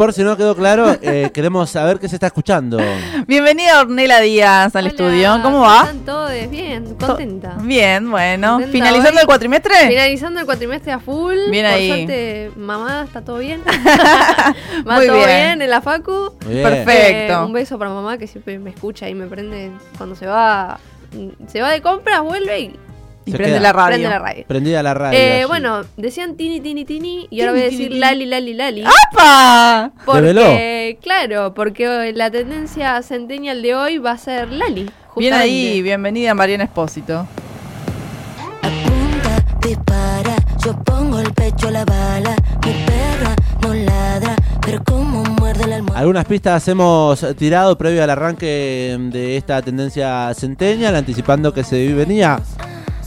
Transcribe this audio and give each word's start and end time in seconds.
por 0.00 0.14
si 0.14 0.24
no 0.24 0.34
quedó 0.34 0.56
claro, 0.56 0.96
eh, 1.02 1.30
queremos 1.34 1.68
saber 1.68 1.98
qué 1.98 2.08
se 2.08 2.16
está 2.16 2.28
escuchando. 2.28 2.78
Bienvenida 3.26 3.82
Ornela 3.82 4.20
Díaz 4.20 4.74
al 4.74 4.84
Hola, 4.84 4.88
estudio. 4.88 5.38
¿Cómo 5.42 5.60
va? 5.60 5.80
Están 5.82 6.06
todos 6.06 6.30
bien, 6.48 6.94
contenta. 6.94 7.58
Bien, 7.60 8.10
bueno. 8.10 8.52
Contenta 8.52 8.72
¿Finalizando 8.72 9.18
hoy. 9.18 9.20
el 9.20 9.26
cuatrimestre? 9.26 9.74
Finalizando 9.88 10.40
el 10.40 10.46
cuatrimestre 10.46 10.92
a 10.92 11.00
full. 11.00 11.36
Bien 11.50 11.66
Por 11.66 11.74
ahí. 11.74 11.88
suerte, 11.88 12.50
mamá, 12.56 13.02
está 13.04 13.20
todo 13.20 13.36
bien. 13.36 13.60
Va 14.88 14.96
Muy 14.96 15.06
todo 15.06 15.16
bien. 15.16 15.28
bien. 15.28 15.60
en 15.60 15.68
la 15.68 15.82
facu. 15.82 16.32
Bien. 16.46 16.62
Perfecto. 16.62 17.34
Eh, 17.34 17.44
un 17.44 17.52
beso 17.52 17.78
para 17.78 17.90
mamá 17.90 18.16
que 18.16 18.26
siempre 18.26 18.58
me 18.58 18.70
escucha 18.70 19.06
y 19.06 19.14
me 19.14 19.26
prende 19.26 19.70
cuando 19.98 20.16
se 20.16 20.24
va. 20.24 20.80
Se 21.48 21.60
va 21.60 21.72
de 21.72 21.82
compras, 21.82 22.22
vuelve 22.22 22.58
y 22.58 22.76
Y 23.30 23.36
prende 23.36 23.58
queda. 23.58 23.60
la 23.60 23.72
radio. 23.72 23.94
prende 23.94 24.08
la 24.08 24.18
radio. 24.18 24.44
Prendida 24.46 24.82
la 24.82 24.94
radio. 24.94 25.18
Eh, 25.18 25.44
bueno, 25.46 25.82
decían 25.96 26.36
tini, 26.36 26.60
tini, 26.60 26.84
tini, 26.84 27.28
y 27.30 27.40
ahora 27.40 27.52
voy 27.52 27.60
a 27.60 27.64
decir 27.64 27.88
tini, 27.88 28.00
lali, 28.00 28.26
lali, 28.26 28.54
lali. 28.54 28.84
¡Apa! 29.12 29.92
Porque, 30.04 30.98
claro, 31.02 31.54
porque 31.54 32.12
la 32.14 32.30
tendencia 32.30 33.00
centennial 33.02 33.62
de 33.62 33.74
hoy 33.74 33.98
va 33.98 34.12
a 34.12 34.18
ser 34.18 34.50
lali. 34.50 34.90
Bien 35.16 35.34
ahí, 35.34 35.82
bienvenida 35.82 36.34
Mariana 36.34 36.64
Espósito. 36.64 37.26
Apunta, 38.62 39.44
dispara, 39.66 40.36
yo 40.64 40.76
pongo 40.82 41.18
el 41.20 41.32
pecho 41.32 41.68
a 41.68 41.70
la 41.70 41.84
bala. 41.84 42.36
Mi 42.64 42.72
perra 42.86 43.36
no 43.62 43.74
ladra, 43.74 44.36
pero 44.60 44.82
como 44.84 45.22
muerde 45.24 45.66
la 45.66 45.76
almohada. 45.76 46.00
Algunas 46.00 46.24
pistas 46.24 46.66
hemos 46.68 47.24
tirado 47.36 47.76
previo 47.76 48.02
al 48.02 48.10
arranque 48.10 48.96
de 48.98 49.36
esta 49.36 49.60
tendencia 49.62 50.32
centennial, 50.34 50.94
anticipando 50.96 51.52
que 51.52 51.64
se 51.64 51.92
venía. 51.92 52.40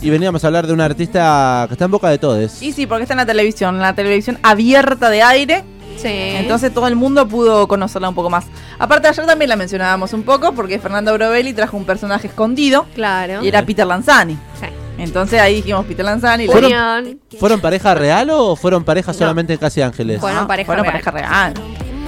Y 0.03 0.09
veníamos 0.09 0.43
a 0.43 0.47
hablar 0.47 0.67
de 0.67 0.73
un 0.73 0.81
artista 0.81 1.63
que 1.69 1.75
está 1.75 1.85
en 1.85 1.91
boca 1.91 2.09
de 2.09 2.17
todos. 2.17 2.61
Y 2.61 2.73
sí, 2.73 2.85
porque 2.85 3.03
está 3.03 3.13
en 3.13 3.19
la 3.19 3.25
televisión, 3.25 3.75
en 3.75 3.81
la 3.81 3.95
televisión 3.95 4.37
abierta 4.43 5.09
de 5.09 5.23
aire. 5.23 5.63
Sí. 5.95 6.09
Entonces 6.09 6.73
todo 6.73 6.87
el 6.87 6.95
mundo 6.97 7.25
pudo 7.27 7.67
conocerla 7.69 8.09
un 8.09 8.15
poco 8.15 8.29
más. 8.29 8.45
Aparte 8.79 9.07
ayer 9.07 9.25
también 9.25 9.47
la 9.47 9.55
mencionábamos 9.55 10.11
un 10.11 10.23
poco 10.23 10.51
porque 10.53 10.77
Fernando 10.79 11.13
Brovelli 11.13 11.53
trajo 11.53 11.77
un 11.77 11.85
personaje 11.85 12.27
escondido 12.27 12.85
claro. 12.95 13.41
y 13.43 13.47
era 13.47 13.65
Peter 13.65 13.87
Lanzani. 13.87 14.33
Sí. 14.59 14.67
Entonces 14.97 15.39
ahí 15.39 15.55
dijimos 15.55 15.85
Peter 15.85 16.03
Lanzani. 16.03 16.47
¿Fueron-. 16.47 17.19
¿Fueron 17.39 17.61
pareja 17.61 17.95
real 17.95 18.29
o 18.31 18.55
fueron 18.57 18.83
pareja 18.83 19.13
No. 19.13 19.17
solamente 19.17 19.53
en 19.53 19.59
Casi 19.59 19.81
Ángeles? 19.81 20.19
Fueron 20.19 20.47
pareja 20.47 20.65
fueron 20.65 20.83
real. 20.83 21.01
pareja 21.01 21.11
real. 21.11 21.53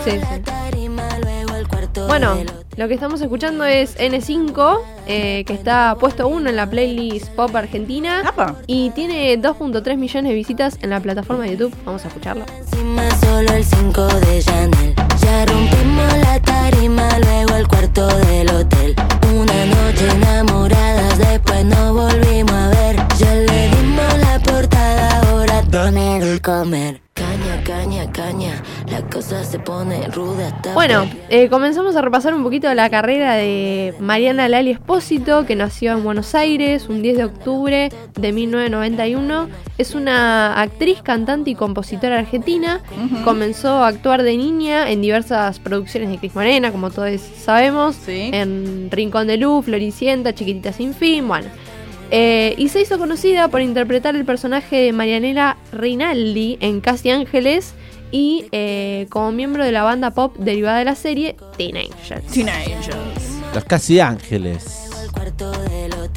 Sí, 0.03 0.19
Bueno. 2.07 2.35
Lo 2.77 2.87
que 2.87 2.93
estamos 2.93 3.21
escuchando 3.21 3.63
es 3.63 3.97
N5, 3.97 4.79
eh, 5.07 5.43
que 5.45 5.53
está 5.53 5.95
puesto 5.99 6.27
uno 6.27 6.49
en 6.49 6.55
la 6.55 6.69
playlist 6.69 7.29
Pop 7.29 7.55
Argentina. 7.55 8.21
Apa. 8.25 8.55
Y 8.67 8.89
tiene 8.91 9.39
2.3 9.39 9.97
millones 9.97 10.29
de 10.29 10.35
visitas 10.35 10.77
en 10.81 10.89
la 10.89 10.99
plataforma 10.99 11.43
de 11.43 11.51
YouTube. 11.51 11.73
Vamos 11.85 12.03
a 12.05 12.09
escucharlo. 12.09 12.45
Encima 12.57 13.09
solo 13.21 13.51
el 13.53 13.63
5 13.63 14.07
de 14.07 14.41
Chanel. 14.41 14.95
Ya 15.21 15.45
rompimos 15.45 16.17
la 16.17 16.39
tarima, 16.41 17.07
luego 17.19 17.53
al 17.53 17.67
cuarto 17.67 18.07
del 18.07 18.49
hotel. 18.49 18.74
Caña, 28.15 28.63
la 28.89 29.01
cosa 29.09 29.43
se 29.43 29.59
pone 29.59 30.07
ruda 30.07 30.47
hasta 30.47 30.73
Bueno, 30.73 31.05
eh, 31.29 31.49
comenzamos 31.49 31.97
a 31.97 32.01
repasar 32.01 32.33
un 32.33 32.43
poquito 32.43 32.73
la 32.73 32.89
carrera 32.89 33.33
de 33.33 33.93
Mariana 33.99 34.47
Lali 34.47 34.71
Espósito, 34.71 35.45
que 35.45 35.55
nació 35.55 35.91
en 35.91 36.03
Buenos 36.05 36.33
Aires 36.33 36.87
un 36.87 37.01
10 37.01 37.17
de 37.17 37.25
octubre 37.25 37.89
de 38.17 38.31
1991. 38.31 39.49
Es 39.77 39.95
una 39.95 40.61
actriz, 40.61 41.01
cantante 41.01 41.49
y 41.49 41.55
compositora 41.55 42.17
argentina. 42.17 42.79
Comenzó 43.25 43.83
a 43.83 43.87
actuar 43.87 44.23
de 44.23 44.37
niña 44.37 44.89
en 44.89 45.01
diversas 45.01 45.59
producciones 45.59 46.09
de 46.09 46.17
Cris 46.17 46.35
Morena, 46.35 46.71
como 46.71 46.91
todos 46.91 47.19
sabemos. 47.19 47.97
Sí. 47.97 48.29
En 48.31 48.89
Rincón 48.91 49.27
de 49.27 49.35
Luz, 49.35 49.65
Floricienta, 49.65 50.33
Chiquitita 50.33 50.71
sin 50.71 50.93
fin, 50.93 51.27
bueno. 51.27 51.49
Eh, 52.11 52.53
y 52.57 52.69
se 52.69 52.81
hizo 52.81 52.97
conocida 52.97 53.49
por 53.49 53.61
interpretar 53.61 54.15
el 54.15 54.23
personaje 54.23 54.77
de 54.77 54.93
Marianela 54.93 55.57
Rinaldi 55.73 56.57
en 56.61 56.79
Casi 56.79 57.09
Ángeles 57.09 57.73
y 58.11 58.45
eh, 58.51 59.07
como 59.09 59.31
miembro 59.31 59.63
de 59.63 59.71
la 59.71 59.83
banda 59.83 60.11
pop 60.11 60.35
derivada 60.37 60.79
de 60.79 60.85
la 60.85 60.95
serie 60.95 61.35
Teenagers. 61.57 62.25
Teenagers. 62.31 62.89
Los 63.53 63.63
Casi 63.65 63.99
Ángeles. 63.99 64.81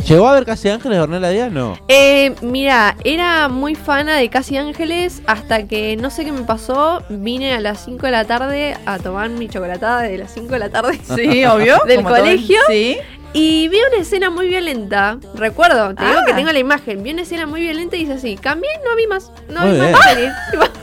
¿Llegó 0.06 0.28
a 0.28 0.34
ver 0.34 0.44
Casi 0.44 0.68
Ángeles, 0.68 0.98
Ornella 0.98 1.28
Díaz? 1.30 1.52
No. 1.52 1.78
Eh, 1.88 2.34
mira, 2.42 2.96
era 3.04 3.48
muy 3.48 3.74
fana 3.74 4.16
de 4.16 4.28
Casi 4.30 4.56
Ángeles 4.56 5.22
hasta 5.26 5.66
que 5.66 5.96
no 5.96 6.10
sé 6.10 6.24
qué 6.24 6.32
me 6.32 6.42
pasó. 6.42 7.02
Vine 7.08 7.52
a 7.54 7.60
las 7.60 7.84
5 7.84 8.06
de 8.06 8.12
la 8.12 8.24
tarde 8.24 8.76
a 8.86 8.98
tomar 8.98 9.28
mi 9.30 9.48
chocolatada 9.48 10.02
de 10.02 10.18
las 10.18 10.32
5 10.32 10.48
de 10.48 10.58
la 10.58 10.68
tarde. 10.70 10.98
Sí, 11.14 11.44
obvio. 11.44 11.78
¿Del 11.86 12.02
todo 12.02 12.14
colegio? 12.16 12.58
Sí. 12.68 12.96
Y 13.34 13.68
vi 13.68 13.76
una 13.92 14.00
escena 14.02 14.30
muy 14.30 14.48
violenta. 14.48 15.18
Recuerdo, 15.34 15.94
te 15.94 16.02
digo 16.04 16.18
Ah. 16.20 16.24
que 16.26 16.32
tengo 16.32 16.50
la 16.50 16.58
imagen. 16.58 17.02
Vi 17.02 17.10
una 17.12 17.22
escena 17.22 17.46
muy 17.46 17.60
violenta 17.60 17.96
y 17.96 18.00
dice 18.00 18.14
así: 18.14 18.36
cambié, 18.36 18.70
no 18.84 18.96
vi 18.96 19.06
más. 19.06 19.30
No 19.50 19.60
Muy 19.62 19.72
vi 19.72 19.80
bien. 19.80 19.92
más 19.92 20.70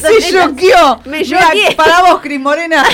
Se 0.00 0.32
choqueó. 0.32 1.00
Me 1.04 1.20
Mira, 1.20 1.40
choqué. 1.50 1.74
Para 1.76 2.02
vos, 2.02 2.20
Cris 2.20 2.40
Morena. 2.40 2.84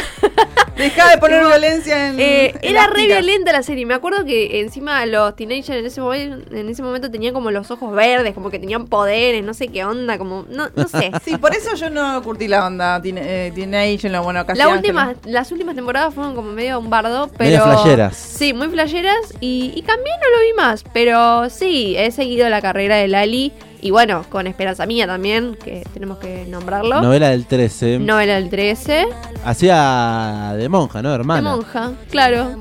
Deja 0.76 1.08
de 1.10 1.18
poner 1.18 1.40
violencia 1.44 2.08
en. 2.08 2.20
Eh, 2.20 2.54
en 2.60 2.70
era 2.72 2.86
re 2.86 3.02
tiras. 3.02 3.18
violenta 3.24 3.52
la 3.52 3.62
serie. 3.62 3.86
Me 3.86 3.94
acuerdo 3.94 4.24
que 4.26 4.60
encima 4.60 5.04
los 5.06 5.34
teenagers 5.34 5.70
en 5.78 5.86
ese 5.86 6.00
momento, 6.02 6.54
en 6.54 6.68
ese 6.68 6.82
momento 6.82 7.10
tenían 7.10 7.32
como 7.32 7.50
los 7.50 7.70
ojos 7.70 7.94
verdes, 7.94 8.34
como 8.34 8.50
que 8.50 8.58
tenían 8.58 8.86
poderes, 8.86 9.42
no 9.42 9.54
sé 9.54 9.68
qué 9.68 9.84
onda, 9.84 10.18
como 10.18 10.44
no, 10.50 10.68
no 10.74 10.88
sé. 10.88 11.10
Sí, 11.24 11.36
por 11.38 11.54
eso 11.54 11.74
yo 11.76 11.88
no 11.90 12.22
curtí 12.22 12.46
la 12.46 12.66
onda 12.66 13.00
Teen- 13.00 13.18
eh, 13.20 13.50
Teenage, 13.54 14.08
lo 14.10 14.22
bueno, 14.22 14.44
casi 14.44 14.58
La 14.58 14.68
última, 14.68 15.14
las 15.24 15.50
últimas 15.50 15.74
temporadas 15.74 16.12
fueron 16.14 16.34
como 16.34 16.52
medio 16.52 16.78
un 16.78 16.90
bardo, 16.90 17.30
pero. 17.38 17.50
Medio 17.50 17.62
flasheras. 17.64 18.16
Sí, 18.16 18.52
muy 18.52 18.68
flasheras. 18.68 19.16
Y, 19.40 19.72
y 19.74 19.82
cambié, 19.82 20.12
no 20.22 20.36
lo 20.38 20.44
vi 20.44 20.52
más. 20.56 20.84
Pero 20.92 21.48
sí, 21.48 21.94
he 21.96 22.10
seguido 22.10 22.48
la 22.50 22.60
carrera 22.60 22.96
de 22.96 23.08
Lali. 23.08 23.52
Y 23.80 23.90
bueno, 23.90 24.24
con 24.28 24.46
Esperanza 24.46 24.86
Mía 24.86 25.06
también, 25.06 25.56
que 25.62 25.84
tenemos 25.92 26.18
que 26.18 26.46
nombrarlo. 26.46 27.00
Novela 27.02 27.30
del 27.30 27.46
13. 27.46 27.98
Novela 28.00 28.34
del 28.34 28.48
13. 28.50 29.06
Hacía 29.44 30.54
de 30.56 30.68
monja, 30.68 31.02
¿no? 31.02 31.10
De 31.10 31.14
Hermana. 31.16 31.50
monja, 31.50 31.92
claro. 32.10 32.56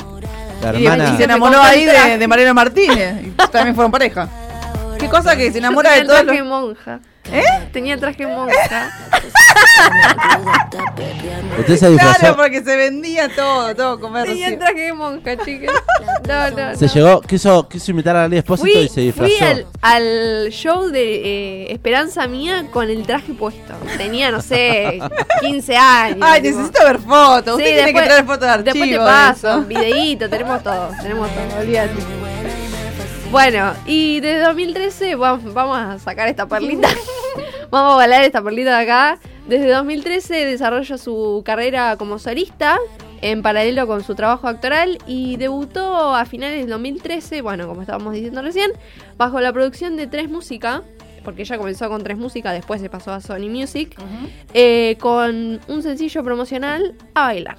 La 0.62 0.78
Y, 0.80 0.86
hermana. 0.86 1.12
y 1.14 1.18
se 1.18 1.24
enamoró 1.26 1.62
ahí 1.62 1.86
de, 1.86 2.18
de 2.18 2.28
Mariano 2.28 2.54
Martínez. 2.54 3.28
Y 3.28 3.30
también 3.52 3.76
fueron 3.76 3.92
pareja. 3.92 4.28
Qué 4.98 5.10
cosa 5.10 5.36
que 5.36 5.52
se 5.52 5.58
enamora 5.60 5.98
Yo 6.02 6.14
de 6.14 6.24
los... 6.24 6.46
monja. 6.46 7.00
¿Eh? 7.32 7.44
Tenía 7.74 7.98
traje 7.98 8.26
perreando. 10.96 11.56
Usted 11.60 11.78
se 11.78 11.90
disfrazó. 11.90 12.20
Claro, 12.20 12.36
porque 12.38 12.64
se 12.64 12.76
vendía 12.76 13.30
todo, 13.36 13.76
todo 13.76 14.00
comer. 14.00 14.26
Tenía 14.26 14.58
traje 14.58 14.82
de 14.82 14.94
monja, 14.94 15.38
chicas. 15.44 15.74
No, 16.28 16.50
no, 16.50 16.76
Se 16.76 16.88
no. 16.88 16.94
llegó, 16.94 17.22
quiso, 17.22 17.70
quiso 17.70 17.92
imitar 17.92 18.16
a 18.16 18.22
Lali 18.24 18.38
Espósito 18.38 18.68
Fui, 18.72 18.82
y 18.86 18.90
se 18.90 19.02
disfrazó. 19.02 19.32
fui 19.38 19.46
al, 19.46 19.68
al 19.84 20.48
show 20.50 20.88
de 20.88 21.66
eh, 21.68 21.72
Esperanza 21.74 22.28
Mía 22.28 22.66
con 22.72 22.90
el 22.90 23.06
traje 23.06 23.32
puesto. 23.34 23.74
Tenía, 23.98 24.32
no 24.32 24.42
sé, 24.42 25.00
15 25.42 25.78
años. 25.78 26.18
Ay, 26.22 26.42
tipo. 26.42 26.58
necesito 26.58 26.84
ver 26.84 26.98
fotos. 27.00 27.54
Usted 27.58 27.66
Sí, 27.66 27.74
tiene 27.74 27.84
después- 27.84 28.04
que 28.04 28.10
traer 28.10 28.26
fotos 28.26 28.42
de 28.42 28.50
archivo. 28.50 28.74
Después 28.74 28.90
te 28.90 28.98
de 28.98 29.00
paso, 29.06 29.62
videíto, 29.66 30.30
tenemos 30.30 30.64
todo, 30.64 30.90
tenemos 31.02 31.30
todo, 31.30 31.60
olvídate. 31.60 31.94
Bueno, 33.32 33.74
y 33.86 34.20
desde 34.22 34.40
2013 34.46 35.16
vamos, 35.16 35.54
vamos 35.54 35.78
a 35.78 36.00
sacar 36.00 36.28
esta 36.28 36.48
perlita. 36.48 36.88
Vamos 37.76 37.94
a 37.94 37.98
valer 37.98 38.24
esta 38.24 38.42
perlita 38.42 38.78
de 38.78 38.84
acá. 38.84 39.20
Desde 39.48 39.70
2013 39.70 40.46
desarrolla 40.46 40.98
su 40.98 41.44
carrera 41.46 41.98
como 41.98 42.20
solista 42.20 42.78
en 43.22 43.42
paralelo 43.42 43.86
con 43.86 44.02
su 44.02 44.16
trabajo 44.16 44.48
actoral 44.48 44.98
y 45.06 45.36
debutó 45.36 46.16
a 46.16 46.26
finales 46.26 46.62
del 46.62 46.70
2013, 46.70 47.42
bueno, 47.42 47.68
como 47.68 47.82
estábamos 47.82 48.14
diciendo 48.14 48.42
recién, 48.42 48.72
bajo 49.18 49.42
la 49.42 49.52
producción 49.52 49.98
de 49.98 50.08
Tres 50.08 50.30
Música, 50.30 50.84
porque 51.26 51.42
ella 51.42 51.58
comenzó 51.58 51.90
con 51.90 52.02
Tres 52.02 52.18
Música, 52.18 52.54
después 52.54 52.80
se 52.80 52.90
pasó 52.90 53.12
a 53.12 53.20
Sony 53.20 53.50
Music, 53.50 53.96
eh, 54.54 54.96
con 55.00 55.60
un 55.68 55.84
sencillo 55.84 56.24
promocional 56.24 56.96
a 57.14 57.26
bailar. 57.26 57.58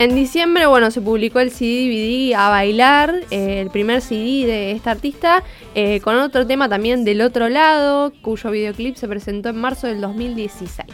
En 0.00 0.14
diciembre, 0.14 0.66
bueno, 0.66 0.92
se 0.92 1.00
publicó 1.00 1.40
el 1.40 1.50
CD 1.50 1.88
DVD 1.88 2.34
A 2.36 2.50
Bailar, 2.50 3.12
eh, 3.32 3.60
el 3.60 3.68
primer 3.68 4.00
CD 4.00 4.46
de 4.46 4.70
esta 4.70 4.92
artista, 4.92 5.42
eh, 5.74 6.00
con 6.00 6.16
otro 6.18 6.46
tema 6.46 6.68
también 6.68 7.04
del 7.04 7.20
otro 7.20 7.48
lado, 7.48 8.12
cuyo 8.22 8.52
videoclip 8.52 8.94
se 8.94 9.08
presentó 9.08 9.48
en 9.48 9.56
marzo 9.56 9.88
del 9.88 10.00
2016. 10.00 10.86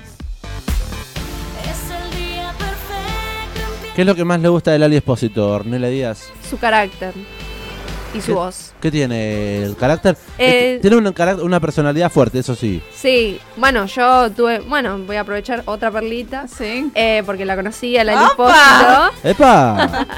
¿Qué 3.94 4.00
es 4.00 4.06
lo 4.06 4.14
que 4.14 4.24
más 4.24 4.40
le 4.40 4.48
gusta 4.48 4.72
de 4.72 4.78
Lali 4.78 4.96
Espósito, 4.96 5.50
Ornella 5.50 5.88
Díaz? 5.88 6.32
Su 6.48 6.58
carácter 6.58 7.12
y 8.14 8.20
su 8.20 8.26
¿Qué- 8.28 8.32
voz. 8.32 8.72
¿Qué 8.81 8.90
tiene 8.90 9.62
el 9.64 9.76
carácter? 9.76 10.16
Eh, 10.38 10.78
tiene 10.81 10.96
una, 10.96 11.12
carac- 11.12 11.43
una 11.43 11.61
personalidad 11.61 12.11
fuerte, 12.11 12.38
eso 12.38 12.55
sí. 12.55 12.81
Sí, 12.94 13.40
bueno, 13.56 13.87
yo 13.87 14.31
tuve, 14.31 14.61
bueno, 14.61 14.99
voy 14.99 15.16
a 15.16 15.20
aprovechar 15.20 15.62
otra 15.66 15.90
perlita. 15.90 16.46
Sí. 16.49 16.90
eh, 16.94 17.22
porque 17.26 17.44
la 17.44 17.56
conocí 17.56 17.96
a 17.99 18.05
Lali 18.05 18.25
¡Opa! 18.32 19.11
¡Epa! 19.25 20.06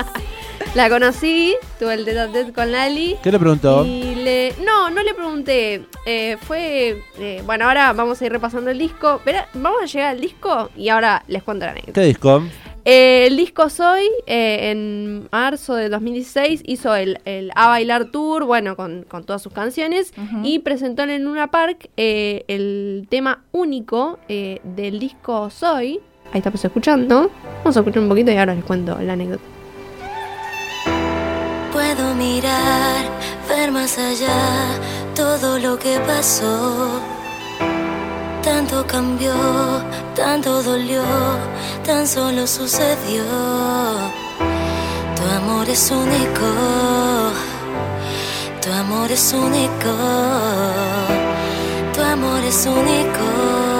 La 0.74 0.90
conocí, 0.90 1.56
tuve 1.78 1.94
el 1.94 2.04
tete 2.04 2.20
a 2.20 2.28
tete 2.30 2.52
con 2.52 2.70
Lali. 2.70 3.16
¿Qué 3.22 3.32
le 3.32 3.38
preguntó? 3.38 3.82
Y 3.86 4.14
le. 4.16 4.54
No, 4.62 4.90
no 4.90 5.02
le 5.02 5.14
pregunté. 5.14 5.86
Eh, 6.04 6.36
fue. 6.46 7.02
eh, 7.18 7.42
bueno, 7.46 7.66
ahora 7.66 7.94
vamos 7.94 8.20
a 8.20 8.26
ir 8.26 8.32
repasando 8.32 8.70
el 8.70 8.78
disco. 8.78 9.22
Verá, 9.24 9.48
vamos 9.54 9.80
a 9.82 9.86
llegar 9.86 10.08
al 10.10 10.20
disco 10.20 10.68
y 10.76 10.90
ahora 10.90 11.22
les 11.28 11.42
cuento 11.42 11.64
la 11.64 11.72
anécdota. 11.72 11.98
¿Qué 11.98 12.06
disco? 12.08 12.42
Eh, 12.88 13.26
el 13.26 13.36
disco 13.36 13.68
Soy, 13.68 14.08
eh, 14.28 14.70
en 14.70 15.28
marzo 15.32 15.74
de 15.74 15.88
2016, 15.88 16.62
hizo 16.66 16.94
el, 16.94 17.18
el 17.24 17.50
A 17.56 17.66
Bailar 17.66 18.12
Tour, 18.12 18.44
bueno, 18.44 18.76
con, 18.76 19.02
con 19.02 19.24
todas 19.24 19.42
sus 19.42 19.52
canciones, 19.52 20.14
y 20.44 20.60
presentó 20.60 21.02
en 21.02 21.10
el 21.10 21.22
Luna 21.22 21.50
Park 21.50 21.90
eh, 21.96 22.44
el 22.46 23.08
tema 23.10 23.42
único 23.50 24.20
eh, 24.28 24.60
del 24.62 25.00
disco 25.00 25.50
Soy. 25.50 25.98
Ahí 26.32 26.38
estamos 26.38 26.64
escuchando. 26.64 27.28
Vamos 27.58 27.76
a 27.76 27.80
escuchar 27.80 28.04
un 28.04 28.08
poquito 28.08 28.30
y 28.30 28.36
ahora 28.36 28.54
les 28.54 28.64
cuento 28.64 28.96
la 29.00 29.14
anécdota. 29.14 29.42
Puedo 31.72 32.14
mirar, 32.14 33.04
ver 33.48 33.72
más 33.72 33.98
allá 33.98 34.78
todo 35.16 35.58
lo 35.58 35.76
que 35.76 35.98
pasó. 36.06 37.15
Tanto 38.46 38.86
cambió, 38.86 39.34
tanto 40.14 40.62
dolió, 40.62 41.02
tan 41.84 42.06
solo 42.06 42.46
sucedió. 42.46 43.24
Tu 45.16 45.22
amor 45.36 45.68
es 45.68 45.90
único, 45.90 46.48
tu 48.62 48.72
amor 48.72 49.10
es 49.10 49.32
único, 49.32 49.92
tu 51.92 52.00
amor 52.02 52.40
es 52.44 52.66
único. 52.66 53.75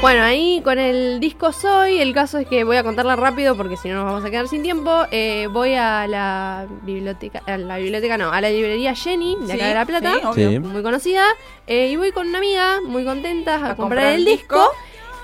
Bueno, 0.00 0.22
ahí 0.22 0.60
con 0.62 0.78
el 0.78 1.18
disco 1.18 1.50
Soy, 1.52 2.00
el 2.00 2.14
caso 2.14 2.38
es 2.38 2.46
que 2.46 2.62
voy 2.62 2.76
a 2.76 2.84
contarla 2.84 3.16
rápido 3.16 3.56
porque 3.56 3.76
si 3.76 3.88
no 3.88 3.96
nos 3.96 4.04
vamos 4.04 4.24
a 4.24 4.30
quedar 4.30 4.46
sin 4.46 4.62
tiempo. 4.62 5.06
Eh, 5.10 5.48
voy 5.50 5.74
a 5.74 6.06
la 6.06 6.66
biblioteca, 6.82 7.42
a 7.46 7.58
la 7.58 7.78
biblioteca 7.78 8.16
no, 8.16 8.30
a 8.32 8.40
la 8.40 8.48
librería 8.48 8.94
Jenny 8.94 9.36
de 9.40 9.52
acá 9.54 9.66
de 9.66 9.74
La 9.74 9.84
Plata. 9.86 10.12
sí, 10.14 10.20
obvio. 10.24 10.50
Sí. 10.50 10.58
muy 10.60 10.82
conocida. 10.82 11.24
eh, 11.66 11.88
y 11.88 11.96
voy 11.96 12.12
con 12.12 12.28
una 12.28 12.38
amiga, 12.38 12.80
muy 12.86 13.04
contenta, 13.04 13.54
a, 13.54 13.56
A 13.56 13.60
comprar, 13.60 13.76
comprar 13.76 14.06
el 14.12 14.20
el 14.20 14.24
disco. 14.24 14.54
disco. 14.56 14.72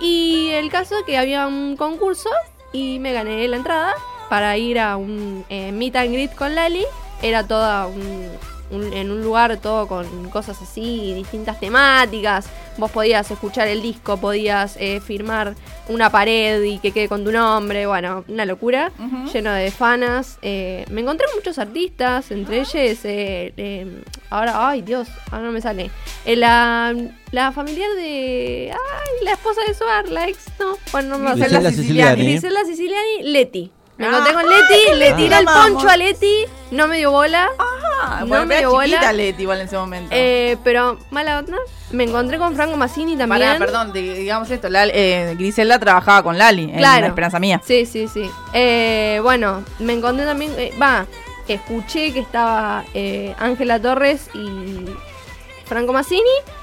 Y 0.00 0.48
el 0.50 0.70
caso 0.72 0.98
es 0.98 1.04
que 1.04 1.16
había 1.18 1.46
un 1.46 1.76
concurso 1.76 2.28
y 2.72 2.98
me 2.98 3.12
gané 3.12 3.46
la 3.46 3.56
entrada 3.56 3.92
para 4.28 4.56
ir 4.58 4.80
a 4.80 4.96
un 4.96 5.44
eh, 5.50 5.70
meet 5.70 5.94
and 5.94 6.12
greet 6.12 6.34
con 6.34 6.52
Lali. 6.56 6.84
Era 7.22 7.46
toda 7.46 7.86
un, 7.86 8.28
un- 8.74 8.92
en 8.92 9.10
un 9.10 9.22
lugar 9.22 9.56
todo 9.58 9.86
con 9.86 10.28
cosas 10.30 10.60
así, 10.62 11.12
distintas 11.14 11.58
temáticas. 11.60 12.46
Vos 12.76 12.90
podías 12.90 13.30
escuchar 13.30 13.68
el 13.68 13.82
disco, 13.82 14.16
podías 14.16 14.76
eh, 14.78 15.00
firmar 15.00 15.54
una 15.88 16.10
pared 16.10 16.62
y 16.62 16.78
que 16.78 16.90
quede 16.92 17.08
con 17.08 17.22
tu 17.24 17.30
nombre. 17.30 17.86
Bueno, 17.86 18.24
una 18.28 18.44
locura 18.44 18.90
lleno 19.32 19.52
de 19.52 19.70
fanas. 19.70 20.38
Eh, 20.42 20.84
me 20.90 21.02
encontré 21.02 21.26
muchos 21.36 21.58
artistas, 21.58 22.30
entre 22.30 22.56
ellos, 22.60 22.74
eh, 23.04 23.52
eh, 23.56 24.02
ahora, 24.30 24.68
ay 24.68 24.82
Dios, 24.82 25.06
ahora 25.30 25.44
no 25.46 25.52
me 25.52 25.60
sale. 25.60 25.90
Eh, 26.24 26.34
la, 26.36 26.94
la 27.30 27.52
familiar 27.52 27.90
de, 27.94 28.72
ay, 28.72 29.24
la 29.24 29.32
esposa 29.32 29.60
de 29.68 29.74
Suar, 29.74 30.08
la 30.08 30.28
ex, 30.28 30.38
no, 30.58 30.76
bueno, 30.90 31.10
no 31.10 31.18
me 31.18 31.24
va 31.26 31.30
a 31.32 31.48
salir. 31.48 31.70
Siciliani. 31.72 32.22
Griselda 32.24 32.64
Siciliani, 32.64 33.22
Leti. 33.22 33.70
Me 33.96 34.06
Ah. 34.06 34.08
encontré 34.08 34.32
con 34.34 34.42
Leti, 34.48 34.98
le 34.98 35.08
Ah. 35.10 35.16
tiré 35.16 35.38
el 35.38 35.44
Vamos. 35.44 35.70
poncho 35.70 35.88
a 35.88 35.96
Leti, 35.96 36.34
no 36.72 36.88
me 36.88 36.96
dio 36.98 37.12
bola. 37.12 37.48
Ah, 38.06 38.20
No 38.20 38.26
bueno, 38.26 38.46
me 38.46 38.54
era 38.54 38.60
dio 38.60 38.70
bola. 38.70 38.84
chiquita 38.86 39.12
Leti 39.12 39.42
igual 39.42 39.60
en 39.60 39.66
ese 39.66 39.76
momento. 39.76 40.10
Eh, 40.14 40.56
pero 40.64 40.98
mala 41.10 41.38
onda. 41.38 41.56
Me 41.90 42.04
encontré 42.04 42.38
con 42.38 42.54
Franco 42.56 42.76
Massini 42.76 43.16
también. 43.16 43.40
Pará, 43.40 43.58
perdón, 43.58 43.92
di- 43.92 44.00
digamos 44.14 44.50
esto, 44.50 44.68
Lal- 44.68 44.90
eh, 44.92 45.34
Griselda 45.38 45.78
trabajaba 45.78 46.22
con 46.22 46.36
Lali 46.38 46.64
en 46.64 46.76
Claro. 46.78 47.00
La 47.02 47.06
Esperanza 47.08 47.38
Mía. 47.38 47.60
Sí, 47.64 47.86
sí, 47.86 48.08
sí. 48.08 48.30
Eh, 48.52 49.20
bueno, 49.22 49.62
me 49.78 49.92
encontré 49.92 50.24
también, 50.26 50.52
eh, 50.58 50.72
va, 50.80 51.06
escuché 51.46 52.12
que 52.12 52.20
estaba 52.20 52.84
eh, 52.94 53.34
Ángela 53.38 53.80
Torres 53.80 54.28
y 54.34 54.86
Franco 55.66 55.92
Massini, 55.92 56.22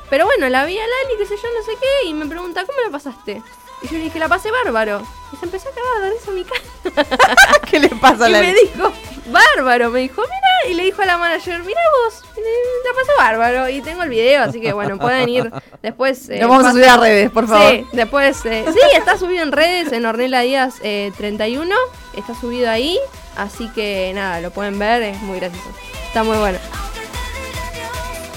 pero 0.09 0.25
bueno, 0.25 0.49
la 0.49 0.65
vi 0.65 0.77
a 0.77 0.81
Lali, 0.81 1.17
qué 1.17 1.25
sé 1.25 1.35
yo, 1.35 1.47
no 1.57 1.65
sé 1.65 1.71
qué, 1.79 2.09
y 2.09 2.13
me 2.13 2.25
pregunta, 2.25 2.63
¿cómo 2.65 2.77
la 2.85 2.91
pasaste? 2.91 3.41
Y 3.83 3.87
yo 3.87 3.93
le 3.97 4.03
dije, 4.03 4.19
la 4.19 4.27
pasé 4.27 4.51
bárbaro. 4.51 5.01
Y 5.33 5.37
se 5.37 5.45
empezó 5.45 5.69
a 5.69 5.71
cagar 5.71 6.01
de 6.03 6.17
risa 6.17 6.31
a 6.31 6.33
mi 6.33 6.43
cara. 6.43 7.17
¿Qué 7.69 7.79
le 7.79 7.89
pasa 7.89 8.25
a 8.25 8.29
Y 8.29 8.31
me 8.33 8.41
Lali? 8.43 8.59
dijo, 8.73 8.91
bárbaro, 9.27 9.89
me 9.89 10.01
dijo, 10.01 10.21
mira, 10.21 10.50
y 10.69 10.73
le 10.73 10.83
dijo 10.83 11.01
a 11.01 11.05
la 11.05 11.17
manager, 11.17 11.59
mira 11.63 11.79
vos, 12.05 12.21
eh, 12.37 12.41
la 12.85 12.93
pasé 12.99 13.11
bárbaro. 13.17 13.69
Y 13.69 13.81
tengo 13.81 14.03
el 14.03 14.09
video, 14.09 14.43
así 14.43 14.59
que 14.61 14.73
bueno, 14.73 14.97
pueden 14.97 15.27
ir 15.29 15.51
después. 15.81 16.29
eh, 16.29 16.39
Lo 16.41 16.47
vamos 16.49 16.65
a 16.65 16.71
subir 16.71 16.85
a 16.85 16.97
redes, 16.97 17.31
por 17.31 17.47
favor. 17.47 17.69
Sí, 17.71 17.85
después. 17.93 18.45
eh, 18.45 18.65
sí, 18.73 18.79
está 18.97 19.17
subido 19.17 19.43
en 19.43 19.51
redes, 19.51 19.91
en 19.91 20.05
Ornella 20.05 20.41
Díaz 20.41 20.75
eh, 20.83 21.11
31. 21.17 21.73
Está 22.15 22.33
subido 22.35 22.69
ahí. 22.69 22.99
Así 23.37 23.69
que 23.69 24.11
nada, 24.13 24.41
lo 24.41 24.51
pueden 24.51 24.77
ver, 24.77 25.01
es 25.03 25.21
muy 25.21 25.39
gracioso. 25.39 25.69
Está 26.07 26.23
muy 26.23 26.37
bueno. 26.37 26.59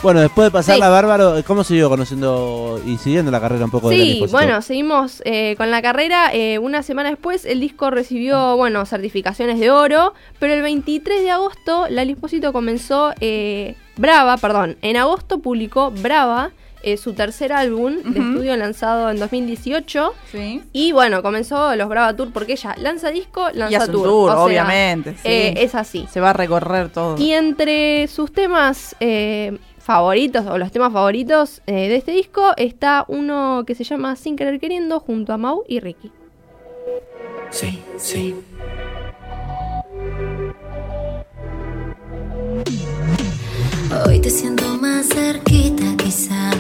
Bueno, 0.05 0.21
después 0.21 0.47
de 0.47 0.51
pasar 0.53 0.75
Sí. 0.77 0.81
la 0.81 0.89
Bárbaro, 0.91 1.35
¿cómo 1.47 1.65
siguió 1.65 1.89
conociendo 1.89 2.81
y 2.87 2.99
siguiendo 2.99 3.31
la 3.33 3.41
carrera 3.41 3.65
un 3.65 3.71
poco 3.73 3.89
de 3.91 3.97
Lali 3.99 4.13
Sí, 4.13 4.27
bueno, 4.31 4.63
seguimos 4.63 5.21
eh, 5.25 5.55
con 5.57 5.71
la 5.71 5.83
carrera. 5.83 6.31
Eh, 6.33 6.59
una 6.61 6.83
semana 6.85 7.09
después, 7.11 7.45
el 7.45 7.59
disco 7.59 7.91
recibió, 7.91 8.57
bueno, 8.57 8.85
certificaciones 8.87 9.59
de 9.59 9.71
oro. 9.71 10.15
Pero 10.39 10.55
el 10.55 10.63
23 10.63 11.23
de 11.23 11.31
agosto, 11.31 11.87
Lali 11.89 12.13
Espósito 12.13 12.53
comenzó 12.53 13.13
eh, 13.21 13.75
Brava, 13.97 14.37
perdón. 14.37 14.77
En 14.83 14.97
agosto 14.97 15.39
publicó 15.39 15.91
Brava, 15.91 16.51
eh, 16.83 16.99
su 16.99 17.15
tercer 17.15 17.51
álbum 17.55 17.95
de 18.05 18.21
estudio 18.21 18.55
lanzado 18.59 19.09
en 19.11 19.19
2018. 19.19 20.13
Sí. 20.31 20.61
Y 20.75 20.93
bueno, 20.93 21.23
comenzó 21.23 21.75
los 21.77 21.89
Brava 21.89 22.15
Tour 22.15 22.31
porque 22.31 22.53
ella 22.53 22.75
lanza 22.77 23.09
disco, 23.11 23.49
lanza 23.55 23.73
Y 23.73 23.75
hace 23.77 23.87
un 23.87 23.93
tour. 23.93 24.05
tour, 24.07 24.31
O 24.31 24.35
sea, 24.35 24.45
obviamente. 24.45 25.13
sí. 25.13 25.21
eh, 25.25 25.55
es 25.59 25.75
así. 25.75 26.07
Se 26.13 26.21
va 26.21 26.31
a 26.31 26.33
recorrer 26.35 26.91
todo. 26.91 27.17
Y 27.17 27.33
entre 27.33 28.07
sus 28.09 28.31
temas 28.35 28.95
eh, 29.01 29.57
favoritos, 29.85 30.47
o 30.47 30.57
los 30.57 30.73
temas 30.73 30.93
favoritos 30.93 31.61
eh, 31.67 31.89
de 31.89 31.97
este 31.97 32.13
disco, 32.13 32.53
está 32.57 33.05
uno 33.07 33.65
que 33.67 33.75
se 33.75 33.85
llama 33.85 34.17
Sin 34.17 34.35
Querer 34.35 34.59
Queriendo, 34.59 34.99
junto 34.99 35.35
a 35.35 35.37
Mau 35.37 35.63
y 35.69 35.81
Ricky. 35.81 36.11
Sí, 37.51 37.83
sí. 37.99 38.35
Hoy 44.07 44.21
te 44.21 44.31
siento 44.31 44.65
más 44.81 45.07
cerquita, 45.09 45.85
quizá. 45.99 46.51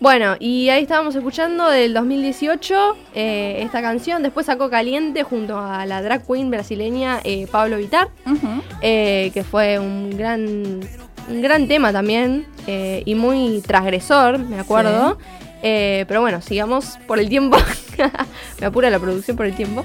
Bueno, 0.00 0.36
y 0.40 0.70
ahí 0.70 0.82
estábamos 0.82 1.14
escuchando 1.14 1.68
del 1.68 1.92
2018 1.92 2.96
eh, 3.14 3.58
esta 3.60 3.82
canción. 3.82 4.22
Después 4.22 4.46
sacó 4.46 4.70
Caliente 4.70 5.24
junto 5.24 5.58
a 5.58 5.84
la 5.84 6.00
drag 6.00 6.26
queen 6.26 6.50
brasileña 6.50 7.20
eh, 7.22 7.46
Pablo 7.50 7.76
Vitar. 7.76 8.08
Eh, 8.80 9.30
que 9.34 9.44
fue 9.44 9.78
un 9.78 10.16
gran, 10.16 10.80
un 11.28 11.42
gran 11.42 11.68
tema 11.68 11.92
también 11.92 12.46
y 12.66 13.14
muy 13.14 13.60
transgresor, 13.60 14.38
me 14.38 14.58
acuerdo. 14.58 15.18
Pero 15.60 16.22
bueno, 16.22 16.40
sigamos 16.40 16.98
por 17.06 17.18
el 17.18 17.28
tiempo. 17.28 17.58
me 18.60 18.66
apura 18.66 18.88
la 18.88 18.98
producción 18.98 19.36
por 19.36 19.44
el 19.44 19.54
tiempo. 19.54 19.84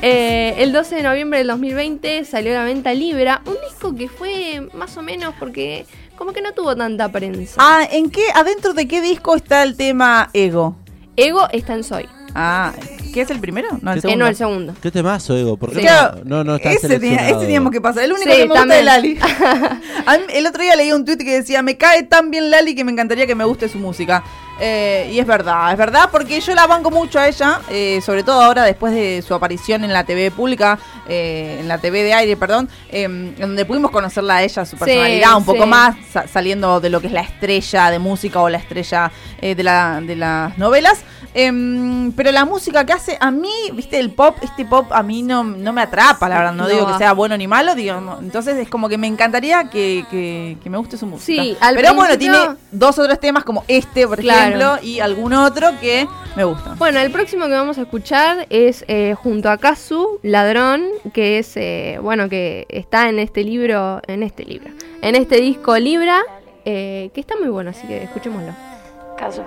Eh, 0.00 0.54
el 0.58 0.72
12 0.72 0.94
de 0.94 1.02
noviembre 1.02 1.38
del 1.40 1.48
2020 1.48 2.24
salió 2.24 2.52
a 2.52 2.60
la 2.60 2.64
venta 2.64 2.94
Libra, 2.94 3.42
un 3.46 3.56
disco 3.68 3.96
que 3.96 4.08
fue 4.08 4.68
más 4.72 4.96
o 4.96 5.02
menos 5.02 5.34
porque 5.40 5.86
como 6.18 6.32
que 6.32 6.42
no 6.42 6.52
tuvo 6.52 6.74
tanta 6.76 7.08
prensa. 7.10 7.54
Ah, 7.58 7.86
¿en 7.90 8.10
qué, 8.10 8.24
adentro 8.34 8.74
de 8.74 8.86
qué 8.88 9.00
disco 9.00 9.34
está 9.36 9.62
el 9.62 9.76
tema 9.76 10.28
Ego? 10.32 10.76
Ego 11.16 11.48
está 11.52 11.74
en 11.74 11.84
Soy. 11.84 12.08
Ah, 12.34 12.72
¿Qué 13.14 13.22
es 13.22 13.30
el 13.30 13.40
primero? 13.40 13.68
No, 13.80 13.92
el 13.92 13.94
¿Qué 13.94 13.98
Eh, 13.98 14.10
segundo. 14.10 14.24
no, 14.24 14.28
el 14.28 14.36
segundo. 14.36 14.74
¿Qué 14.82 14.90
temazo, 14.90 15.36
Ego? 15.36 15.56
¿Por 15.56 15.72
qué 15.72 15.80
Sí. 15.80 15.86
No, 15.86 16.24
no, 16.24 16.44
no 16.44 16.56
está 16.56 16.72
ese, 16.72 16.86
tenía- 17.00 17.28
ese 17.30 17.40
teníamos 17.40 17.72
que 17.72 17.80
pasar. 17.80 18.04
El 18.04 18.12
único 18.12 18.30
Sí, 18.30 18.36
que 18.36 18.42
me 18.42 18.44
gusta 18.44 18.60
también. 18.60 18.78
de 18.80 18.84
Lali. 18.84 19.18
El 20.34 20.46
otro 20.46 20.62
día 20.62 20.76
leí 20.76 20.92
un 20.92 21.04
tweet 21.04 21.16
que 21.18 21.36
decía, 21.38 21.62
me 21.62 21.76
cae 21.76 22.02
tan 22.02 22.30
bien 22.30 22.50
Lali 22.50 22.74
que 22.74 22.84
me 22.84 22.92
encantaría 22.92 23.26
que 23.26 23.34
me 23.34 23.44
guste 23.44 23.68
su 23.68 23.78
música. 23.78 24.22
Eh, 24.60 25.08
y 25.12 25.20
es 25.20 25.26
verdad, 25.26 25.70
es 25.70 25.78
verdad, 25.78 26.08
porque 26.10 26.40
yo 26.40 26.52
la 26.54 26.66
banco 26.66 26.90
mucho 26.90 27.18
a 27.20 27.28
ella, 27.28 27.60
eh, 27.70 28.00
sobre 28.04 28.24
todo 28.24 28.42
ahora 28.42 28.64
después 28.64 28.92
de 28.92 29.22
su 29.26 29.32
aparición 29.34 29.84
en 29.84 29.92
la 29.92 30.02
TV 30.04 30.30
pública, 30.32 30.78
eh, 31.08 31.58
en 31.60 31.68
la 31.68 31.78
TV 31.78 32.02
de 32.02 32.12
aire, 32.14 32.36
perdón, 32.36 32.68
en 32.90 33.36
donde 33.36 33.64
pudimos 33.64 33.90
conocerla 33.92 34.36
a 34.36 34.42
ella, 34.42 34.64
su 34.66 34.76
Sí, 34.76 34.84
personalidad 34.84 35.36
un 35.36 35.44
poco 35.44 35.62
sí. 35.62 35.68
más, 35.68 35.96
sa- 36.12 36.26
saliendo 36.26 36.80
de 36.80 36.90
lo 36.90 37.00
que 37.00 37.06
es 37.06 37.12
la 37.12 37.20
estrella 37.20 37.90
de 37.90 37.98
música 38.00 38.40
o 38.40 38.48
la 38.48 38.58
estrella 38.58 39.12
eh, 39.40 39.54
de, 39.54 39.62
la, 39.62 40.00
de 40.00 40.16
las 40.16 40.58
novelas. 40.58 41.02
Em, 41.34 42.10
pero 42.12 42.32
la 42.32 42.44
música 42.44 42.84
que 42.84 42.92
hace, 42.94 43.16
a 43.20 43.30
mí, 43.30 43.52
viste, 43.74 43.98
el 44.00 44.10
pop, 44.10 44.36
este 44.42 44.64
pop 44.64 44.90
a 44.92 45.02
mí 45.02 45.22
no, 45.22 45.44
no 45.44 45.72
me 45.72 45.82
atrapa, 45.82 46.28
la 46.28 46.38
verdad. 46.38 46.52
No, 46.52 46.64
No. 46.64 46.68
digo 46.68 46.86
que 46.86 46.98
sea 46.98 47.12
bueno 47.12 47.36
ni 47.36 47.46
malo, 47.46 47.74
digo, 47.76 48.00
no. 48.00 48.18
entonces 48.18 48.56
es 48.56 48.68
como 48.68 48.88
que 48.88 48.98
me 48.98 49.06
encantaría 49.06 49.64
que, 49.70 50.04
que- 50.10 50.56
que 50.62 50.70
me 50.70 50.78
guste 50.78 50.96
su 50.96 51.06
música. 51.06 51.42
Sí, 51.42 51.56
al 51.60 51.76
pero 51.76 51.94
bueno, 51.94 52.18
tiene 52.18 52.38
dos 52.72 52.98
o 52.98 53.04
tres 53.04 53.20
temas 53.20 53.44
como 53.44 53.62
este, 53.68 54.06
por 54.08 54.18
Claro. 54.18 54.47
Ejemplo, 54.48 54.78
y 54.82 55.00
algún 55.00 55.32
otro 55.32 55.70
que 55.80 56.06
me 56.36 56.44
gustan. 56.44 56.78
Bueno, 56.78 57.00
el 57.00 57.10
próximo 57.10 57.46
que 57.46 57.52
vamos 57.52 57.78
a 57.78 57.82
escuchar 57.82 58.46
es 58.50 58.84
eh, 58.88 59.14
junto 59.14 59.50
a 59.50 59.58
Kazu, 59.58 60.18
Ladrón, 60.22 60.84
que 61.12 61.38
es, 61.38 61.56
eh, 61.56 61.98
bueno, 62.02 62.28
que 62.28 62.66
está 62.68 63.08
en 63.08 63.18
este 63.18 63.44
libro, 63.44 64.00
en 64.06 64.22
este 64.22 64.44
libro, 64.44 64.70
en 65.02 65.14
este 65.14 65.36
disco 65.40 65.76
Libra, 65.78 66.22
eh, 66.64 67.10
que 67.14 67.20
está 67.20 67.34
muy 67.36 67.48
bueno, 67.48 67.70
así 67.70 67.86
que 67.86 68.04
escuchémoslo. 68.04 68.52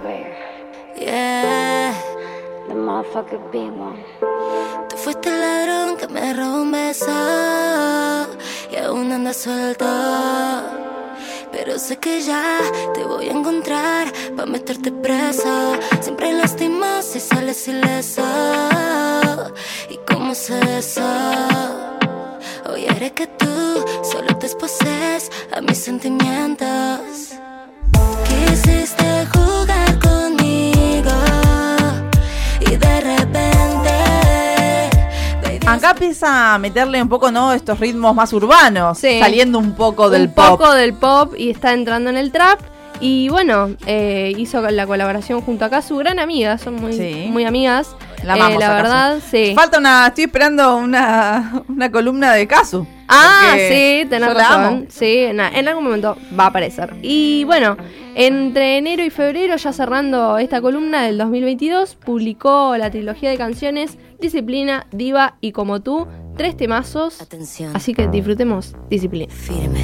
Bear, 0.03 0.35
Yeah. 0.99 1.93
the 2.67 2.75
motherfucker 2.75 3.39
big 3.51 3.71
one. 3.71 4.03
Tú 4.89 4.97
fuiste 4.97 5.29
el 5.29 5.39
ladrón 5.39 5.97
que 5.97 6.07
me 6.07 6.33
robó 6.33 6.61
un 6.61 6.71
beso 6.71 8.27
y 8.71 8.75
aún 8.75 9.11
andas 9.11 9.37
suelto. 9.37 9.85
Pero 11.63 11.77
sé 11.77 11.97
que 11.97 12.19
ya 12.21 12.59
te 12.95 13.03
voy 13.03 13.29
a 13.29 13.33
encontrar 13.33 14.11
para 14.35 14.49
meterte 14.49 14.91
preso. 14.91 15.75
Siempre 16.01 16.33
lastimas 16.33 17.05
si 17.05 17.19
sales 17.19 17.67
ileso. 17.67 18.23
¿Y 19.87 19.97
cómo 20.11 20.33
sé 20.33 20.59
eso? 20.79 21.07
Hoy 22.67 22.87
haré 22.87 23.11
que 23.13 23.27
tú 23.27 23.85
solo 24.01 24.35
te 24.39 24.47
exposes 24.47 25.29
a 25.55 25.61
mis 25.61 25.77
sentimientos. 25.77 27.35
Quisiste 28.27 29.27
jugar 29.31 29.99
Acá 35.73 35.91
empieza 35.91 36.53
a 36.53 36.57
meterle 36.57 37.01
un 37.01 37.09
poco, 37.09 37.31
¿no? 37.31 37.53
Estos 37.53 37.79
ritmos 37.79 38.13
más 38.15 38.31
urbanos, 38.33 38.97
Sí. 38.97 39.19
saliendo 39.19 39.59
un 39.59 39.73
poco 39.73 40.09
del 40.09 40.23
un 40.27 40.33
pop. 40.33 40.47
poco 40.59 40.73
del 40.73 40.93
pop 40.93 41.33
y 41.37 41.49
está 41.49 41.73
entrando 41.73 42.09
en 42.09 42.17
el 42.17 42.31
trap. 42.31 42.59
Y 42.99 43.29
bueno, 43.29 43.69
eh, 43.87 44.31
hizo 44.37 44.61
la 44.69 44.85
colaboración 44.85 45.41
junto 45.41 45.65
a 45.65 45.69
Kazu, 45.71 45.97
gran 45.97 46.19
amiga, 46.19 46.59
son 46.59 46.75
muy, 46.75 46.93
Sí. 46.93 47.27
muy 47.31 47.45
amigas. 47.45 47.95
La 48.23 48.35
Eh, 48.35 48.39
amamos 48.39 48.59
la 48.59 48.73
verdad, 48.75 49.17
sí. 49.31 49.53
Falta 49.55 49.79
una, 49.79 50.05
estoy 50.07 50.25
esperando 50.25 50.75
una, 50.77 51.63
una 51.67 51.91
columna 51.91 52.33
de 52.33 52.45
Casu. 52.47 52.85
Ah, 53.11 53.55
sí, 53.57 54.05
tenés 54.09 54.33
razón. 54.33 54.63
amo. 54.63 54.85
Sí, 54.89 55.17
en, 55.19 55.39
en 55.39 55.67
algún 55.67 55.83
momento 55.83 56.17
va 56.39 56.45
a 56.45 56.47
aparecer. 56.47 56.95
Y 57.01 57.43
bueno, 57.43 57.77
entre 58.15 58.77
enero 58.77 59.03
y 59.03 59.09
febrero, 59.09 59.55
ya 59.57 59.73
cerrando 59.73 60.37
esta 60.37 60.61
columna 60.61 61.03
del 61.03 61.17
2022, 61.17 61.95
publicó 61.95 62.75
la 62.77 62.89
trilogía 62.89 63.29
de 63.29 63.37
canciones 63.37 63.97
Disciplina, 64.19 64.87
Diva 64.91 65.35
y 65.41 65.51
Como 65.51 65.81
tú, 65.81 66.07
tres 66.37 66.55
temazos. 66.55 67.21
Atención. 67.21 67.75
Así 67.75 67.93
que 67.93 68.07
disfrutemos 68.07 68.75
Disciplina. 68.89 69.33
firme. 69.33 69.79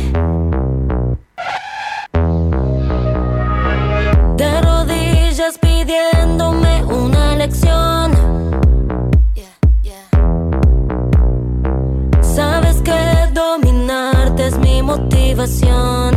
De 4.37 4.61
rodillas 4.61 5.57
pidiéndome 5.59 6.83
una 6.85 7.35
lección. 7.35 7.96
Motivación. 15.27 16.16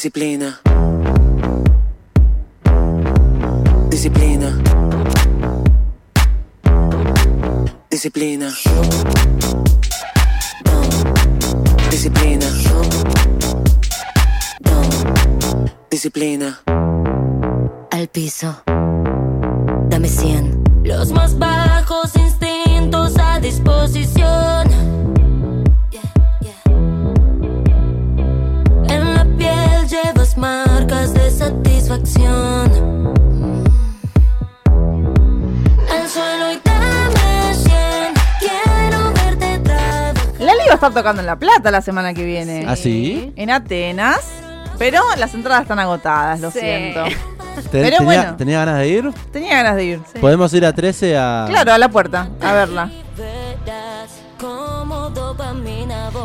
Disciplina. 0.00 0.58
Disciplina. 3.90 4.48
Disciplina. 7.90 8.50
Disciplina. 11.90 12.46
Disciplina. 15.90 16.60
Al 17.90 18.08
piso. 18.08 18.62
Dame 19.90 20.08
100. 20.08 20.64
Los 20.82 21.12
más 21.12 21.38
bajos 21.38 22.16
instintos 22.16 23.18
a 23.18 23.38
disposición. 23.38 24.69
Verte 39.14 39.58
trabajar. 39.60 40.14
Lali 40.38 40.58
va 40.66 40.72
a 40.72 40.74
estar 40.74 40.92
tocando 40.92 41.20
en 41.20 41.26
La 41.26 41.36
Plata 41.36 41.70
la 41.70 41.80
semana 41.82 42.14
que 42.14 42.24
viene. 42.24 42.64
¿Ah, 42.66 42.76
sí? 42.76 43.32
En 43.36 43.50
Atenas. 43.50 44.20
Pero 44.78 45.02
las 45.18 45.34
entradas 45.34 45.62
están 45.62 45.78
agotadas, 45.78 46.40
lo 46.40 46.50
Sí. 46.50 46.60
siento. 46.60 47.04
Pero 47.70 47.98
tenía, 47.98 48.00
bueno. 48.02 48.36
¿Tenía 48.36 48.58
ganas 48.60 48.78
de 48.78 48.88
ir? 48.88 49.10
Tenía 49.30 49.56
ganas 49.56 49.76
de 49.76 49.84
ir. 49.84 50.00
Podemos 50.20 50.52
ir 50.54 50.64
a 50.64 50.72
13 50.72 51.18
a... 51.18 51.44
Claro, 51.48 51.72
a 51.74 51.78
la 51.78 51.90
puerta, 51.90 52.28
a 52.40 52.52
verla. 52.54 52.90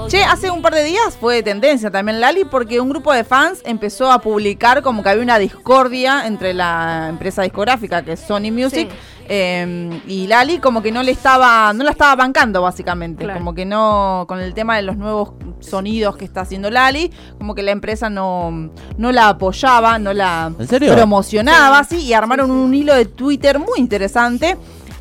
Che, 0.09 0.23
hace 0.23 0.49
un 0.51 0.61
par 0.61 0.73
de 0.75 0.83
días 0.83 1.17
fue 1.19 1.43
tendencia 1.43 1.91
también 1.91 2.19
Lali 2.19 2.45
porque 2.45 2.79
un 2.79 2.89
grupo 2.89 3.13
de 3.13 3.23
fans 3.23 3.61
empezó 3.65 4.11
a 4.11 4.19
publicar 4.19 4.81
como 4.81 5.03
que 5.03 5.09
había 5.09 5.23
una 5.23 5.37
discordia 5.39 6.25
entre 6.27 6.53
la 6.53 7.07
empresa 7.09 7.41
discográfica 7.43 8.03
que 8.03 8.13
es 8.13 8.19
Sony 8.19 8.51
Music 8.51 8.89
Sí. 8.89 8.97
eh, 9.27 10.01
y 10.07 10.27
Lali 10.27 10.59
como 10.59 10.81
que 10.83 10.91
no 10.91 11.01
le 11.01 11.11
estaba 11.11 11.73
no 11.73 11.83
la 11.83 11.91
estaba 11.91 12.15
bancando 12.15 12.61
básicamente 12.61 13.23
Claro. 13.23 13.39
como 13.39 13.55
que 13.55 13.65
no 13.65 14.25
con 14.27 14.39
el 14.39 14.53
tema 14.53 14.75
de 14.75 14.83
los 14.83 14.97
nuevos 14.97 15.31
sonidos 15.61 16.15
que 16.15 16.25
está 16.25 16.41
haciendo 16.41 16.69
Lali 16.69 17.11
como 17.39 17.55
que 17.55 17.63
la 17.63 17.71
empresa 17.71 18.09
no 18.09 18.69
no 18.97 19.11
la 19.11 19.29
apoyaba 19.29 19.97
no 19.97 20.13
la 20.13 20.51
promocionaba 20.95 21.83
sí, 21.85 21.97
y 22.05 22.13
armaron 22.13 22.51
un 22.51 22.73
hilo 22.73 22.93
de 22.93 23.05
Twitter 23.05 23.57
muy 23.57 23.79
interesante 23.79 24.57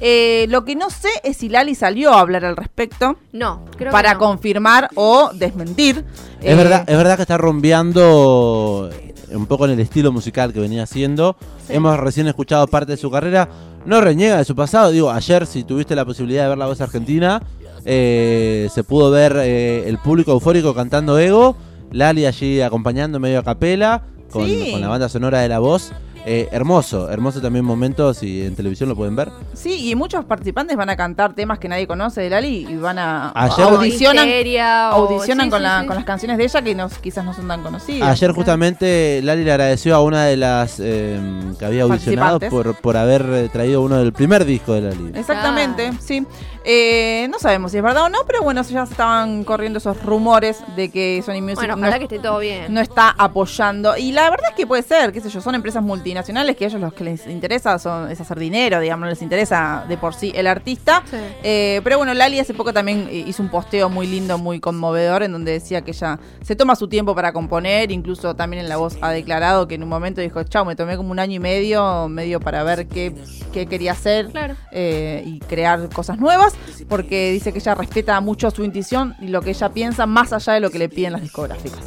Eh, 0.07 0.45
lo 0.51 0.67
que 0.67 0.77
no 0.77 0.91
sé 0.91 1.09
es 1.23 1.39
si 1.39 1.49
Lali 1.49 1.75
salió 1.75 2.13
a 2.13 2.21
hablar 2.21 2.45
al 2.45 2.57
respecto 2.59 3.17
No, 3.33 3.65
creo 3.79 3.91
para 3.91 4.11
que 4.11 4.15
no. 4.17 4.21
confirmar 4.21 4.91
o 4.97 5.31
desmentir. 5.33 6.05
Es 6.43 6.53
Eh, 6.53 6.55
verdad, 6.55 6.85
es 6.87 6.95
verdad 6.97 7.17
que 7.17 7.23
está 7.23 7.39
rompeando 7.39 8.91
un 9.33 9.47
poco 9.47 9.65
en 9.65 9.71
el 9.73 9.81
estilo 9.81 10.13
musical 10.13 10.53
que 10.53 10.61
venía 10.61 10.83
haciendo. 10.83 11.37
Hemos 11.71 11.99
recién 11.99 12.27
escuchado 12.29 12.67
parte 12.67 12.93
de 12.93 12.99
su 12.99 13.11
carrera. 13.11 13.49
No 13.87 14.01
reniega 14.03 14.37
de 14.37 14.45
su 14.45 14.55
pasado. 14.55 14.91
Digo, 14.91 15.11
ayer 15.11 15.47
si 15.47 15.65
tuviste 15.65 15.95
la 15.97 16.05
posibilidad 16.05 16.43
de 16.45 16.49
ver 16.51 16.59
la 16.59 16.67
voz 16.67 16.81
argentina, 16.83 17.43
eh, 17.87 18.69
se 18.75 18.85
pudo 18.85 19.11
ver 19.11 19.35
eh, 19.39 19.85
el 19.89 19.99
público 19.99 20.33
eufórico 20.33 20.75
cantando 20.75 21.19
Ego. 21.19 21.57
Lali 21.93 22.27
allí 22.27 22.61
acompañando 22.61 23.19
medio 23.21 23.39
a 23.39 23.43
capela 23.43 24.03
con, 24.31 24.47
Sí. 24.47 24.69
con 24.73 24.81
la 24.81 24.89
banda 24.89 25.09
sonora 25.09 25.41
de 25.41 25.49
la 25.49 25.59
voz. 25.61 25.93
Eh, 26.27 26.49
hermoso, 26.53 27.11
hermoso 27.11 27.41
también 27.43 27.65
momentos 27.67 28.23
y 28.23 28.43
en 28.47 28.57
televisión 28.57 28.89
lo 28.89 28.97
pueden 28.97 29.15
ver. 29.15 29.31
Sí, 29.53 29.91
y 29.91 29.95
muchos 29.95 30.25
participantes 30.25 30.75
van 30.77 30.89
a 30.89 30.97
cantar 30.97 31.35
temas 31.35 31.59
que 31.59 31.69
nadie 31.69 31.87
conoce 31.87 32.23
de 32.23 32.31
Lali 32.31 32.67
y 32.67 32.77
van 32.77 32.99
a 32.99 33.31
Ayer- 33.35 33.67
audicionan, 33.67 34.27
Histeria 34.27 34.91
o- 34.95 35.07
audicionan 35.07 35.47
sí, 35.47 35.51
con, 35.51 35.59
sí, 35.59 35.63
la- 35.65 35.81
sí. 35.83 35.87
con 35.87 35.97
las 35.97 36.05
canciones 36.07 36.39
de 36.39 36.45
ella 36.45 36.63
que 36.63 36.75
no, 36.75 36.89
quizás 37.03 37.25
no 37.27 37.35
son 37.35 37.47
tan 37.47 37.63
conocidas. 37.63 38.09
Ayer 38.09 38.33
justamente 38.33 39.21
Lali 39.23 39.45
le 39.45 39.53
agradeció 39.53 39.95
a 39.95 40.01
una 40.03 40.25
de 40.25 40.37
las 40.39 40.81
eh, 40.81 41.21
que 41.59 41.65
había 41.67 41.83
audicionado 41.83 42.41
por, 42.41 42.75
por 42.77 42.97
haber 42.97 43.23
eh, 43.31 43.49
traído 43.53 43.83
uno 43.83 43.97
del 43.99 44.15
primer 44.15 44.47
disco 44.47 44.73
de 44.73 44.81
Lali. 44.81 45.13
Exactamente, 45.15 45.91
Ah. 45.93 45.97
sí. 46.01 46.27
Eh, 46.65 47.29
no 47.31 47.39
sabemos 47.39 47.73
si 47.73 47.77
es 47.77 47.83
verdad 47.83 48.05
o 48.05 48.09
no, 48.09 48.19
pero 48.27 48.43
bueno, 48.43 48.63
ya 48.63 48.85
estaban 48.85 49.45
corriendo 49.45 49.79
esos 49.79 50.03
rumores 50.03 50.63
de 50.77 50.91
que 50.91 51.23
Sony 51.25 51.43
Music 51.43 51.57
Bueno, 51.57 51.77
no, 51.77 51.83
ojalá 51.83 51.99
que 51.99 52.05
esté 52.05 52.19
todo 52.19 52.39
bien. 52.39 52.73
no 52.73 52.81
está 52.81 53.15
apoyando. 53.19 53.97
Y 53.97 54.13
la 54.13 54.31
verdad 54.31 54.49
es 54.51 54.57
que 54.57 54.67
puede 54.67 54.83
ser, 54.83 55.13
qué 55.13 55.21
sé 55.21 55.29
yo, 55.29 55.41
son 55.41 55.55
empresas 55.55 55.83
multinacionales 55.83 56.57
que 56.57 56.65
a 56.65 56.69
ellos 56.69 56.81
los 56.81 56.95
que 56.95 57.05
les 57.05 57.27
interesa 57.27 57.79
son, 57.79 58.11
es 58.11 58.21
hacer 58.21 58.39
dinero, 58.39 58.81
digamos, 58.81 59.05
no 59.05 59.11
les 59.11 59.21
interesa 59.21 59.85
de 59.89 59.97
por 59.99 60.15
sí 60.15 60.33
el 60.35 60.47
artista. 60.47 61.03
Sí. 61.11 61.17
Eh, 61.43 61.81
pero 61.85 61.99
bueno, 61.99 62.15
Lali 62.15 62.39
hace 62.41 62.55
poco 62.55 62.73
también 62.73 63.09
eh, 63.11 63.25
hizo 63.27 63.43
un 63.43 63.51
posteo 63.51 63.89
muy 63.91 64.07
lindo, 64.07 64.39
muy 64.39 64.59
conmovedor, 64.61 65.23
en 65.23 65.33
donde 65.33 65.53
decía 65.53 65.83
que 65.83 65.91
ella 65.91 66.19
se 66.43 66.57
toma 66.57 66.77
su 66.77 66.89
tiempo 66.89 67.15
para 67.15 67.33
componer, 67.35 67.93
incluso 67.93 68.35
también 68.35 68.63
en 68.63 68.69
la 68.71 68.77
voz 68.79 68.97
ha 69.03 69.11
declarado 69.11 69.69
que 69.69 69.75
en 69.75 69.83
un 69.83 69.89
momento 69.91 70.21
dijo, 70.23 70.43
chao, 70.45 70.65
me 70.65 70.77
tomé 70.77 70.97
como 70.97 71.11
un 71.11 71.19
año 71.19 71.35
y 71.35 71.41
medio, 71.41 72.09
medio 72.09 72.41
para 72.41 72.63
ver 72.63 72.87
qué, 72.89 73.15
qué 73.53 73.67
quería 73.67 73.93
hacer 73.93 74.31
Claro. 74.31 74.55
eh, 74.73 75.23
y 75.27 75.41
crear 75.41 75.89
cosas 75.91 76.19
nuevas, 76.19 76.54
porque 76.89 77.33
dice 77.33 77.53
que 77.53 77.59
ella 77.59 77.75
respeta 77.75 78.21
mucho 78.21 78.51
su 78.51 78.65
intuición 78.65 79.15
y 79.21 79.29
lo 79.29 79.43
que 79.43 79.51
ella 79.51 79.71
piensa, 79.71 80.07
más 80.07 80.33
allá 80.33 80.55
de 80.55 80.61
lo 80.61 80.71
que 80.71 80.79
le 80.79 80.89
piden 80.89 81.13
las 81.13 81.23
discográficas. 81.23 81.81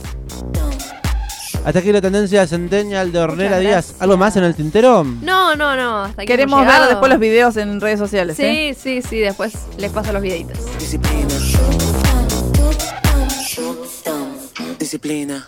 Hasta 1.67 1.79
aquí 1.79 1.91
la 1.91 1.99
tendencia 1.99 2.47
centennial 2.47 3.11
de 3.11 3.19
Ornella 3.19 3.59
Díaz. 3.59 3.95
¿Algo 3.99 4.15
más 4.15 4.37
en 4.37 4.45
el 4.45 4.55
tintero? 4.55 5.03
No, 5.03 5.53
no, 5.57 5.75
no. 5.75 6.03
Hasta 6.03 6.21
aquí 6.21 6.27
Queremos 6.27 6.65
ver 6.65 6.87
después 6.87 7.11
los 7.11 7.19
videos 7.19 7.57
en 7.57 7.81
redes 7.81 7.99
sociales. 7.99 8.39
¿eh? 8.39 8.73
Sí, 8.73 9.01
sí, 9.01 9.07
sí. 9.09 9.19
Después 9.19 9.53
les 9.77 9.91
paso 9.91 10.13
los 10.13 10.21
videitos. 10.21 10.57
Disciplina. 10.79 11.27
Disciplina. 14.79 15.45